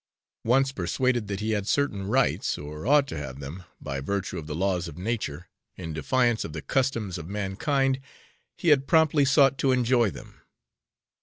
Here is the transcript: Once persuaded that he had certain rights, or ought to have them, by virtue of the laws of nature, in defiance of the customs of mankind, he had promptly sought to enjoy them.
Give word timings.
Once 0.45 0.71
persuaded 0.71 1.27
that 1.27 1.41
he 1.41 1.51
had 1.51 1.67
certain 1.67 2.07
rights, 2.07 2.57
or 2.57 2.87
ought 2.87 3.07
to 3.07 3.15
have 3.15 3.39
them, 3.39 3.63
by 3.79 3.99
virtue 4.01 4.39
of 4.39 4.47
the 4.47 4.55
laws 4.55 4.87
of 4.87 4.97
nature, 4.97 5.47
in 5.77 5.93
defiance 5.93 6.43
of 6.43 6.53
the 6.53 6.61
customs 6.63 7.19
of 7.19 7.27
mankind, 7.29 7.99
he 8.57 8.69
had 8.69 8.87
promptly 8.87 9.23
sought 9.25 9.59
to 9.59 9.71
enjoy 9.71 10.09
them. 10.09 10.41